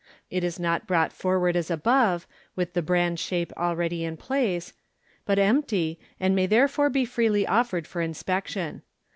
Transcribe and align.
It 0.31 0.43
is 0.43 0.59
not 0.59 0.87
brought 0.87 1.13
forward 1.13 1.55
as 1.55 1.69
above, 1.69 2.25
with 2.55 2.73
the 2.73 2.81
bran 2.81 3.17
shape 3.17 3.53
already 3.55 4.03
in 4.03 4.17
place, 4.17 4.73
but 5.27 5.37
empty, 5.37 5.99
and 6.19 6.35
may 6.35 6.47
therefore 6.47 6.89
be 6.89 7.05
freely 7.05 7.45
offered 7.45 7.85
for 7.85 8.01
inspec 8.01 8.47
tion. 8.47 8.81